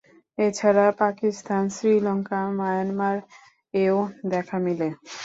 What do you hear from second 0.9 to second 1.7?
Pakistan,